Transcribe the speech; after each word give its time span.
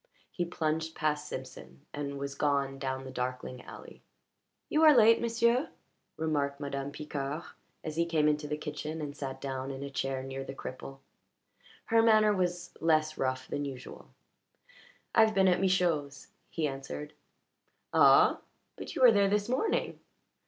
He 0.31 0.45
plunged 0.45 0.95
past 0.95 1.27
Simpson 1.27 1.85
and 1.93 2.17
was 2.17 2.33
gone 2.33 2.79
down 2.79 3.03
the 3.03 3.11
darkling 3.11 3.61
alley. 3.61 4.01
"You 4.67 4.81
are 4.81 4.97
late, 4.97 5.21
m'sieu'," 5.21 5.67
remarked 6.17 6.59
Madame 6.59 6.91
Picard 6.91 7.43
as 7.83 7.97
he 7.97 8.07
came 8.07 8.27
into 8.27 8.47
the 8.47 8.57
kitchen 8.57 8.99
and 8.99 9.15
sat 9.15 9.39
down 9.39 9.69
in 9.69 9.83
a 9.83 9.91
chair 9.91 10.23
near 10.23 10.43
the 10.43 10.55
cripple. 10.55 11.01
Her 11.85 12.01
manner 12.01 12.33
was 12.35 12.75
less 12.79 13.15
rough 13.19 13.47
than 13.47 13.63
usual. 13.63 14.09
"I've 15.13 15.35
been 15.35 15.47
at 15.47 15.59
Michaud's," 15.61 16.29
he 16.49 16.67
answered. 16.67 17.13
"Ah? 17.93 18.39
But 18.77 18.95
you 18.95 19.03
were 19.03 19.11
there 19.11 19.29
this 19.29 19.47
morning." 19.47 19.99